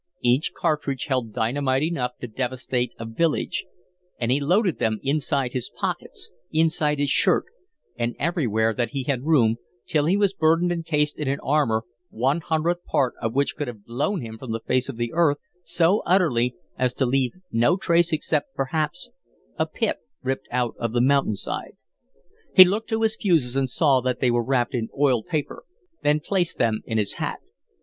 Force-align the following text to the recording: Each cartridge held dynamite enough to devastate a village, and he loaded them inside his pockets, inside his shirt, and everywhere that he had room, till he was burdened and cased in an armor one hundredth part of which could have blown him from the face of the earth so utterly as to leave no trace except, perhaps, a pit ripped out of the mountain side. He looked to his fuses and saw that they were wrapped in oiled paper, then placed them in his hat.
Each 0.23 0.51
cartridge 0.51 1.05
held 1.05 1.31
dynamite 1.31 1.83
enough 1.83 2.17
to 2.21 2.27
devastate 2.27 2.91
a 2.97 3.05
village, 3.05 3.65
and 4.19 4.31
he 4.31 4.39
loaded 4.39 4.79
them 4.79 4.97
inside 5.03 5.53
his 5.53 5.69
pockets, 5.69 6.31
inside 6.51 6.97
his 6.97 7.11
shirt, 7.11 7.45
and 7.97 8.15
everywhere 8.17 8.73
that 8.73 8.89
he 8.93 9.03
had 9.03 9.21
room, 9.27 9.57
till 9.85 10.05
he 10.07 10.17
was 10.17 10.33
burdened 10.33 10.71
and 10.71 10.83
cased 10.83 11.19
in 11.19 11.27
an 11.27 11.39
armor 11.41 11.83
one 12.09 12.41
hundredth 12.41 12.83
part 12.83 13.13
of 13.21 13.35
which 13.35 13.55
could 13.55 13.67
have 13.67 13.85
blown 13.85 14.21
him 14.21 14.39
from 14.39 14.51
the 14.53 14.59
face 14.65 14.89
of 14.89 14.97
the 14.97 15.13
earth 15.13 15.37
so 15.63 16.01
utterly 16.07 16.55
as 16.79 16.95
to 16.95 17.05
leave 17.05 17.33
no 17.51 17.77
trace 17.77 18.11
except, 18.11 18.55
perhaps, 18.55 19.11
a 19.59 19.67
pit 19.67 19.97
ripped 20.23 20.47
out 20.49 20.73
of 20.79 20.93
the 20.93 20.99
mountain 21.01 21.35
side. 21.35 21.77
He 22.55 22.65
looked 22.65 22.89
to 22.89 23.03
his 23.03 23.15
fuses 23.15 23.55
and 23.55 23.69
saw 23.69 24.01
that 24.01 24.19
they 24.19 24.31
were 24.31 24.43
wrapped 24.43 24.73
in 24.73 24.89
oiled 24.97 25.27
paper, 25.27 25.63
then 26.01 26.21
placed 26.21 26.57
them 26.57 26.81
in 26.85 26.97
his 26.97 27.13
hat. 27.21 27.37